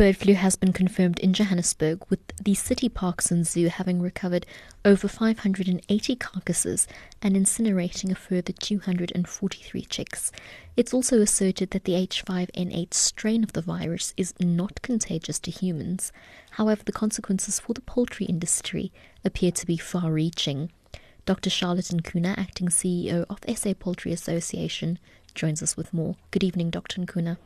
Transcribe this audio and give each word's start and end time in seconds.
Bird 0.00 0.16
flu 0.16 0.32
has 0.32 0.56
been 0.56 0.72
confirmed 0.72 1.18
in 1.18 1.34
Johannesburg, 1.34 2.06
with 2.08 2.26
the 2.42 2.54
City 2.54 2.88
Parks 2.88 3.30
and 3.30 3.46
Zoo 3.46 3.68
having 3.68 4.00
recovered 4.00 4.46
over 4.82 5.06
580 5.06 6.16
carcasses 6.16 6.88
and 7.20 7.36
incinerating 7.36 8.10
a 8.10 8.14
further 8.14 8.54
243 8.54 9.82
chicks. 9.82 10.32
It's 10.74 10.94
also 10.94 11.20
asserted 11.20 11.72
that 11.72 11.84
the 11.84 11.92
H5N8 11.92 12.94
strain 12.94 13.44
of 13.44 13.52
the 13.52 13.60
virus 13.60 14.14
is 14.16 14.32
not 14.40 14.80
contagious 14.80 15.38
to 15.40 15.50
humans. 15.50 16.12
However, 16.52 16.82
the 16.82 16.92
consequences 16.92 17.60
for 17.60 17.74
the 17.74 17.82
poultry 17.82 18.24
industry 18.24 18.90
appear 19.22 19.50
to 19.50 19.66
be 19.66 19.76
far 19.76 20.10
reaching. 20.10 20.72
Dr. 21.26 21.50
Charlotte 21.50 21.92
Nkuna, 21.92 22.38
acting 22.38 22.68
CEO 22.68 23.26
of 23.28 23.40
SA 23.54 23.74
Poultry 23.74 24.12
Association, 24.12 24.98
joins 25.34 25.62
us 25.62 25.76
with 25.76 25.92
more. 25.92 26.16
Good 26.30 26.42
evening, 26.42 26.70
Dr. 26.70 27.02
Nkuna. 27.02 27.36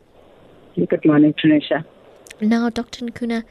Good 0.76 1.04
morning, 1.04 1.34
Tanisha. 1.34 1.84
Now, 2.44 2.68
Dr. 2.68 3.06
Nkuna, 3.06 3.42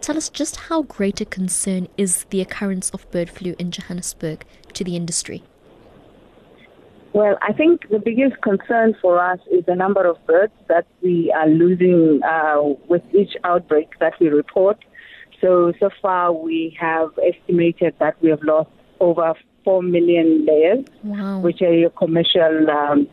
tell 0.00 0.16
us 0.16 0.30
just 0.30 0.56
how 0.56 0.80
great 0.80 1.20
a 1.20 1.26
concern 1.26 1.86
is 1.98 2.24
the 2.30 2.40
occurrence 2.40 2.88
of 2.90 3.10
bird 3.10 3.28
flu 3.28 3.54
in 3.58 3.70
Johannesburg 3.70 4.42
to 4.72 4.82
the 4.82 4.96
industry? 4.96 5.42
Well, 7.12 7.36
I 7.42 7.52
think 7.52 7.90
the 7.90 7.98
biggest 7.98 8.40
concern 8.40 8.96
for 9.02 9.20
us 9.22 9.38
is 9.50 9.66
the 9.66 9.74
number 9.74 10.06
of 10.06 10.16
birds 10.26 10.54
that 10.68 10.86
we 11.02 11.30
are 11.36 11.46
losing 11.46 12.22
uh, 12.22 12.62
with 12.88 13.02
each 13.14 13.36
outbreak 13.44 13.90
that 14.00 14.18
we 14.18 14.28
report. 14.28 14.82
So, 15.42 15.74
so 15.78 15.90
far 16.00 16.32
we 16.32 16.74
have 16.80 17.10
estimated 17.22 17.96
that 17.98 18.16
we 18.22 18.30
have 18.30 18.42
lost 18.42 18.70
over 18.98 19.34
4 19.64 19.82
million 19.82 20.46
layers, 20.46 20.86
wow. 21.02 21.40
which 21.40 21.60
are 21.60 21.74
your 21.74 21.90
commercial 21.90 22.70
um, 22.70 23.08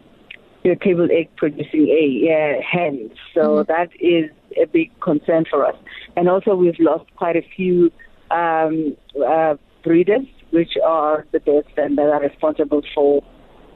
your 0.65 0.76
table 0.76 1.07
egg 1.12 1.29
producing 1.38 1.88
a 1.88 2.05
uh, 2.27 2.62
hens. 2.62 3.12
So 3.34 3.63
mm-hmm. 3.63 3.71
that 3.71 3.90
is 3.99 4.31
a 4.61 4.65
big 4.65 4.97
concern 4.99 5.45
for 5.49 5.65
us. 5.65 5.75
And 6.15 6.29
also, 6.29 6.55
we've 6.55 6.79
lost 6.79 7.05
quite 7.15 7.35
a 7.35 7.45
few 7.55 7.91
um, 8.31 8.95
uh, 9.25 9.55
breeders, 9.84 10.25
which 10.51 10.73
are 10.84 11.25
the 11.31 11.39
best 11.39 11.77
and 11.77 11.97
that 11.97 12.09
are 12.09 12.21
responsible 12.21 12.81
for 12.93 13.23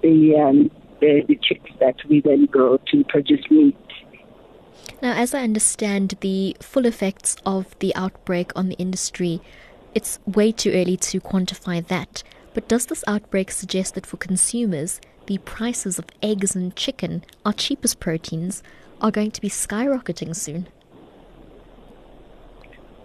the, 0.02 0.36
um, 0.36 0.71
the, 1.02 1.23
the 1.27 1.38
chicks 1.41 1.71
that 1.80 1.95
we 2.09 2.21
then 2.21 2.45
grow 2.45 2.77
to 2.91 3.03
produce 3.05 3.45
meat. 3.49 3.75
Now, 5.02 5.13
as 5.13 5.33
I 5.33 5.44
understand 5.44 6.16
the 6.21 6.58
full 6.61 6.86
effects 6.86 7.38
of 7.45 7.77
the 7.80 7.95
outbreak 7.95 8.52
on 8.55 8.69
the 8.69 8.75
industry, 8.75 9.41
it's 9.95 10.19
way 10.25 10.52
too 10.52 10.71
early 10.71 10.97
to 10.97 11.19
quantify 11.19 11.86
that. 11.88 12.23
But 12.53 12.67
does 12.67 12.88
this 12.88 13.03
outbreak 13.08 13.52
suggest 13.52 13.95
that 13.95 14.05
for 14.05 14.17
consumers, 14.17 14.99
the 15.27 15.38
prices 15.39 15.99
of 15.99 16.05
eggs 16.21 16.55
and 16.55 16.75
chicken, 16.75 17.23
our 17.45 17.53
cheapest 17.53 17.99
proteins, 17.99 18.64
are 19.02 19.11
going 19.11 19.31
to 19.31 19.42
be 19.42 19.50
skyrocketing 19.50 20.36
soon? 20.36 20.67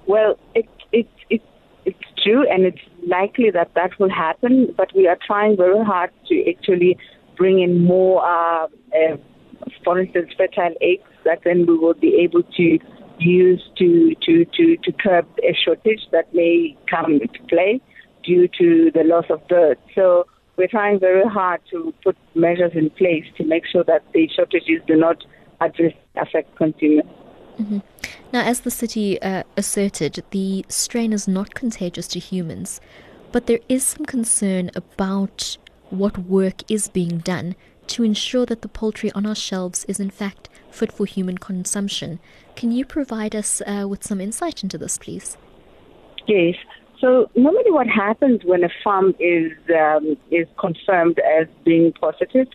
Well, 0.07 0.39
it, 0.55 0.69
it, 0.93 1.09
it, 1.31 1.43
it's 1.85 1.99
true, 2.23 2.49
and 2.51 2.65
it's 2.65 2.79
likely 3.07 3.51
that 3.51 3.73
that 3.75 3.99
will 3.99 4.11
happen, 4.11 4.75
but 4.77 4.95
we 4.95 5.07
are 5.09 5.19
trying 5.27 5.57
very 5.57 5.85
hard 5.85 6.11
to 6.29 6.51
actually 6.51 6.99
bring 7.37 7.61
in 7.61 7.85
more, 7.85 8.25
uh, 8.25 8.67
uh, 8.67 9.17
for 9.85 9.99
instance, 9.99 10.31
fertile 10.37 10.75
eggs 10.81 11.09
that 11.25 11.41
then 11.45 11.67
we 11.67 11.77
will 11.77 11.95
be 11.95 12.17
able 12.17 12.43
to 12.43 12.79
use 13.19 13.63
to, 13.79 14.15
to, 14.23 14.45
to, 14.57 14.77
to 14.77 14.93
curb 14.93 15.27
a 15.43 15.55
shortage 15.65 16.01
that 16.13 16.33
may 16.35 16.77
come 16.91 17.13
into 17.13 17.43
play 17.49 17.81
due 18.25 18.49
to 18.59 18.91
the 18.93 19.05
loss 19.05 19.25
of 19.31 19.47
birds. 19.49 19.81
So 19.95 20.27
we're 20.57 20.69
trying 20.69 21.01
very 21.01 21.25
hard 21.29 21.61
to 21.71 21.95
put 22.03 22.17
measures 22.35 22.73
in 22.75 22.91
place 22.91 23.25
to 23.39 23.45
make 23.45 23.65
sure 23.67 23.85
that 23.85 24.05
the 24.13 24.29
shortages 24.35 24.83
do 24.87 24.97
not 24.97 25.25
adversely 25.65 26.01
affect 26.17 26.55
consumers. 26.57 27.07
Mm-hmm. 27.59 27.79
Now, 28.33 28.43
as 28.43 28.61
the 28.61 28.71
city 28.71 29.21
uh, 29.23 29.45
asserted, 29.57 30.25
the 30.31 30.65
strain 30.69 31.13
is 31.13 31.29
not 31.29 31.55
contagious 31.55 32.09
to 32.09 32.19
humans, 32.19 32.81
but 33.33 33.47
there 33.47 33.61
is 33.69 33.85
some 33.85 34.05
concern 34.05 34.71
about 34.75 35.57
what 35.91 36.19
work 36.19 36.69
is 36.71 36.89
being 36.89 37.19
done 37.19 37.55
to 37.87 38.03
ensure 38.03 38.47
that 38.47 38.63
the 38.63 38.69
poultry 38.69 39.13
on 39.13 39.27
our 39.27 39.35
shelves 39.35 39.85
is 39.85 40.01
in 40.01 40.11
fact 40.11 40.49
fit 40.71 40.91
for 40.91 41.07
human 41.07 41.39
consumption. 41.39 42.19
Can 42.57 42.73
you 42.73 42.85
provide 42.85 43.37
us 43.37 43.63
uh, 43.67 43.87
with 43.89 44.03
some 44.05 44.21
insight 44.21 44.63
into 44.63 44.79
this, 44.79 44.99
please? 44.99 45.37
Yes. 46.27 46.57
So 47.05 47.29
normally, 47.37 47.71
what 47.71 47.87
happens 47.87 48.41
when 48.47 48.65
a 48.65 48.71
farm 48.83 49.15
is 49.21 49.53
um, 49.69 50.17
is 50.31 50.47
confirmed 50.59 51.21
as 51.39 51.47
being 51.63 51.93
positive, 51.93 52.47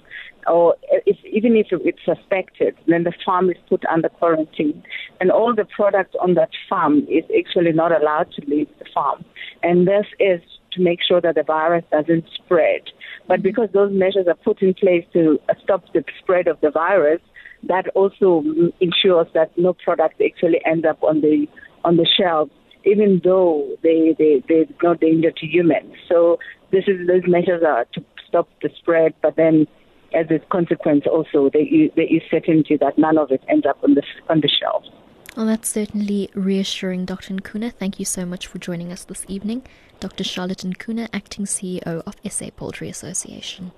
or 0.48 0.76
if, 1.06 1.18
even 1.24 1.56
if 1.56 1.68
it's 1.70 2.00
suspected, 2.04 2.76
then 2.88 3.04
the 3.04 3.14
farm 3.24 3.52
is 3.52 3.58
put 3.70 3.86
under 3.86 4.10
quarantine, 4.10 4.82
and 5.22 5.30
all 5.30 5.54
the 5.54 5.66
product 5.66 6.16
on 6.20 6.34
that 6.34 6.50
farm 6.68 7.06
is 7.08 7.24
actually 7.38 7.74
not 7.74 7.92
allowed 7.92 8.32
to 8.32 8.42
leave 8.48 8.68
the 8.80 8.86
farm. 8.92 9.24
And 9.62 9.88
this 9.88 10.08
is 10.20 10.42
to 10.72 10.82
make 10.82 11.02
sure 11.08 11.22
that 11.22 11.36
the 11.36 11.44
virus 11.44 11.86
doesn't 11.92 12.26
spread. 12.34 12.82
But 13.28 13.44
because 13.44 13.70
those 13.72 13.94
measures 13.94 14.26
are 14.28 14.34
put 14.34 14.64
in 14.64 14.74
place 14.74 15.06
to 15.14 15.40
stop 15.62 15.84
the 15.94 16.04
spread 16.24 16.48
of 16.48 16.60
the 16.62 16.72
virus, 16.72 17.22
that 17.68 17.88
also 17.90 18.44
ensures 18.80 19.28
that 19.36 19.56
no 19.60 19.74
product 19.74 20.20
actually 20.26 20.60
ends 20.66 20.88
up 20.90 21.04
on 21.04 21.22
the 21.22 21.46
on 21.86 21.98
the 21.98 22.08
shelves, 22.18 22.52
even 22.86 23.22
though 23.24 23.68
they 23.84 24.16
they 24.18 24.44
they're 24.48 24.66
no 24.82 24.94
danger 24.96 25.32
to 25.32 25.46
humans. 25.46 25.94
So 26.08 26.40
this 26.72 26.86
is 26.88 27.08
those 27.08 27.24
measures 27.28 27.64
are 27.64 27.86
to 27.94 28.04
stop 28.28 28.48
the 28.62 28.70
spread, 28.78 29.14
but 29.22 29.36
then 29.36 29.68
as 30.14 30.28
a 30.32 30.40
consequence, 30.52 31.06
also 31.06 31.50
there 31.52 31.62
is, 31.62 31.92
there 31.96 32.08
is 32.08 32.22
certainty 32.30 32.78
that 32.78 32.98
none 32.98 33.18
of 33.18 33.32
it 33.32 33.44
ends 33.48 33.66
up 33.66 33.78
on 33.84 33.96
the 33.96 34.04
on 34.30 34.42
the 34.42 34.50
shelves. 34.50 34.90
Well, 35.38 35.46
that's 35.46 35.70
certainly 35.70 36.30
reassuring, 36.34 37.06
Dr. 37.06 37.36
Nkuna. 37.36 37.72
Thank 37.72 38.00
you 38.00 38.06
so 38.06 38.26
much 38.26 38.48
for 38.48 38.58
joining 38.58 38.92
us 38.92 39.04
this 39.04 39.26
evening. 39.28 39.62
Dr. 40.00 40.24
Charlotte 40.24 40.66
Nkuna, 40.66 41.08
Acting 41.14 41.46
CEO 41.46 42.04
of 42.06 42.16
SA 42.30 42.50
Poultry 42.56 42.90
Association. 42.90 43.72